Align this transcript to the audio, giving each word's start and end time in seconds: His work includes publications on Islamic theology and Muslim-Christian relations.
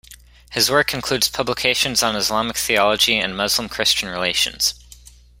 His 0.49 0.71
work 0.71 0.95
includes 0.95 1.29
publications 1.29 2.01
on 2.01 2.15
Islamic 2.15 2.57
theology 2.57 3.19
and 3.19 3.37
Muslim-Christian 3.37 4.09
relations. 4.09 4.73